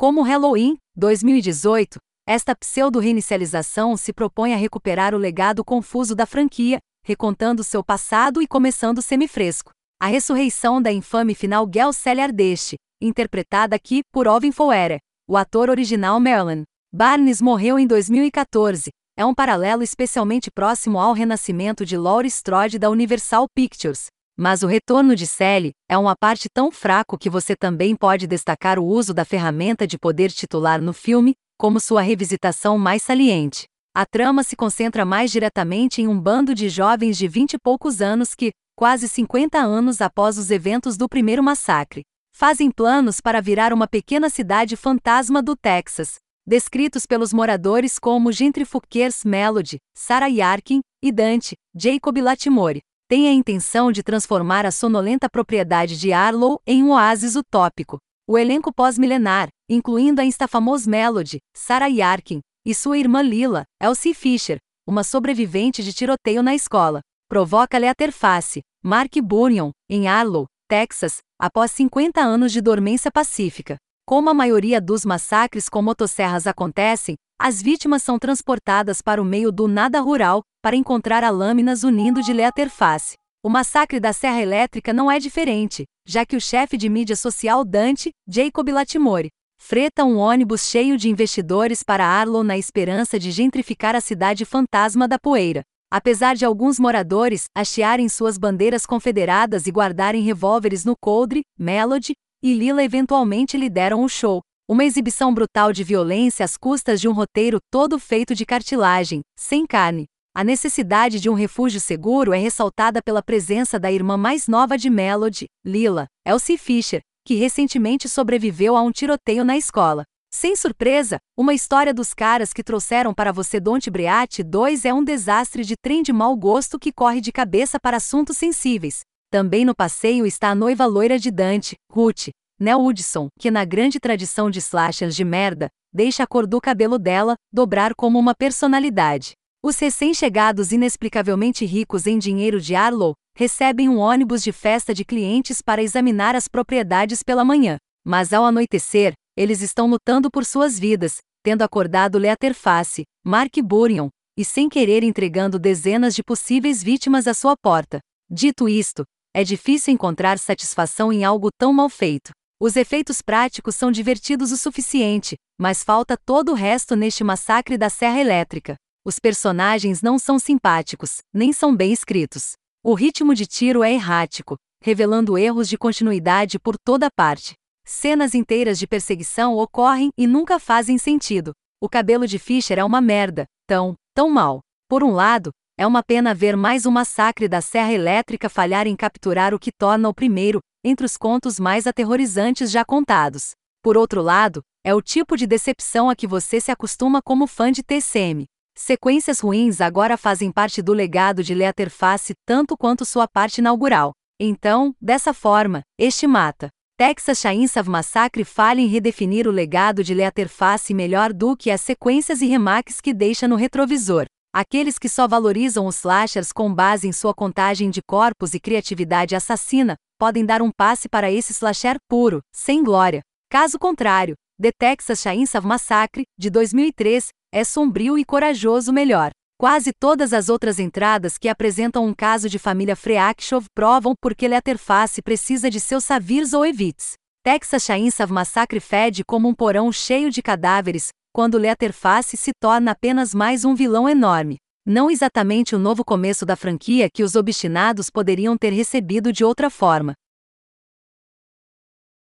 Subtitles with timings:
[0.00, 7.64] Como Halloween, 2018, esta pseudo-reinicialização se propõe a recuperar o legado confuso da franquia, recontando
[7.64, 9.72] seu passado e começando semifresco.
[10.00, 11.90] A ressurreição da infame final Gel
[12.22, 16.62] Ardeste, interpretada aqui por Alvin Foere, o ator original Marilyn.
[16.94, 18.90] Barnes morreu em 2014.
[19.16, 24.06] É um paralelo especialmente próximo ao renascimento de Laurie Strode da Universal Pictures.
[24.40, 28.78] Mas o retorno de Sally é uma parte tão fraco que você também pode destacar
[28.78, 33.66] o uso da ferramenta de poder titular no filme, como sua revisitação mais saliente.
[33.92, 38.00] A trama se concentra mais diretamente em um bando de jovens de vinte e poucos
[38.00, 42.02] anos que, quase 50 anos após os eventos do primeiro massacre,
[42.32, 46.14] fazem planos para virar uma pequena cidade fantasma do Texas,
[46.46, 53.90] descritos pelos moradores como gentrifuckers Melody, Sarah Yarkin e Dante, Jacob Latimore tem a intenção
[53.90, 57.98] de transformar a sonolenta propriedade de Arlow em um oásis utópico.
[58.28, 64.58] O elenco pós-milenar, incluindo a instafamos Melody, Sarah Yarkin, e sua irmã Lila, Elsie Fisher,
[64.86, 67.00] uma sobrevivente de tiroteio na escola,
[67.30, 73.78] provoca-lhe a ter face, Mark Bunyan, em Arlow, Texas, após 50 anos de dormência pacífica.
[74.06, 79.52] Como a maioria dos massacres com motosserras acontecem, as vítimas são transportadas para o meio
[79.52, 83.14] do nada rural, para encontrar a lâminas unindo de Leaterface.
[83.42, 87.64] O massacre da Serra Elétrica não é diferente, já que o chefe de mídia social
[87.64, 93.94] Dante, Jacob Latimore, freta um ônibus cheio de investidores para Arlow na esperança de gentrificar
[93.94, 95.62] a cidade fantasma da poeira.
[95.90, 102.52] Apesar de alguns moradores hastearem suas bandeiras confederadas e guardarem revólveres no coldre, Melody e
[102.52, 107.58] Lila eventualmente lideram o show, uma exibição brutal de violência às custas de um roteiro
[107.70, 110.04] todo feito de cartilagem, sem carne.
[110.34, 114.90] A necessidade de um refúgio seguro é ressaltada pela presença da irmã mais nova de
[114.90, 120.04] Melody, Lila, Elsie Fisher, que recentemente sobreviveu a um tiroteio na escola.
[120.30, 125.02] Sem surpresa, uma história dos caras que trouxeram para você Don't Breat 2 é um
[125.02, 129.00] desastre de trem de mau gosto que corre de cabeça para assuntos sensíveis.
[129.30, 132.28] Também no passeio está a noiva loira de Dante, Ruth,
[132.60, 136.98] Nell Hudson, que na grande tradição de slashers de merda, deixa a cor do cabelo
[136.98, 139.32] dela dobrar como uma personalidade.
[139.62, 145.62] Os recém-chegados inexplicavelmente ricos em dinheiro de Arlow recebem um ônibus de festa de clientes
[145.62, 151.18] para examinar as propriedades pela manhã, mas ao anoitecer, eles estão lutando por suas vidas,
[151.44, 157.56] tendo acordado Leatherface, Mark Burion, e sem querer entregando dezenas de possíveis vítimas à sua
[157.56, 158.00] porta.
[158.28, 162.32] Dito isto, é difícil encontrar satisfação em algo tão mal feito.
[162.60, 167.88] Os efeitos práticos são divertidos o suficiente, mas falta todo o resto neste massacre da
[167.88, 168.74] Serra Elétrica.
[169.06, 172.54] Os personagens não são simpáticos, nem são bem escritos.
[172.82, 177.54] O ritmo de tiro é errático, revelando erros de continuidade por toda parte.
[177.86, 181.52] Cenas inteiras de perseguição ocorrem e nunca fazem sentido.
[181.80, 184.58] O cabelo de Fischer é uma merda, tão, tão mal.
[184.88, 188.96] Por um lado, é uma pena ver mais um massacre da Serra Elétrica falhar em
[188.96, 193.52] capturar o que torna o primeiro, entre os contos mais aterrorizantes já contados.
[193.82, 197.70] Por outro lado, é o tipo de decepção a que você se acostuma como fã
[197.70, 198.46] de TCM.
[198.76, 204.12] Sequências ruins agora fazem parte do legado de Leatherface tanto quanto sua parte inaugural.
[204.40, 206.68] Então, dessa forma, este mata.
[206.96, 212.40] Texas Chainsaw Massacre falha em redefinir o legado de Leatherface melhor do que as sequências
[212.40, 214.26] e remakes que deixa no retrovisor.
[214.60, 219.36] Aqueles que só valorizam os slashers com base em sua contagem de corpos e criatividade
[219.36, 223.20] assassina, podem dar um passe para esse slasher puro, sem glória.
[223.48, 229.30] Caso contrário, The Texas Chainsaw Massacre, de 2003, é sombrio e corajoso melhor.
[229.56, 235.22] Quase todas as outras entradas que apresentam um caso de família Freakshov provam porque Letterface
[235.22, 237.12] precisa de seus savirs ou evites.
[237.44, 243.34] Texas Chainsaw Massacre fede como um porão cheio de cadáveres, quando Letterface se torna apenas
[243.34, 244.56] mais um vilão enorme.
[244.86, 249.68] Não exatamente o novo começo da franquia que os obstinados poderiam ter recebido de outra
[249.68, 250.14] forma.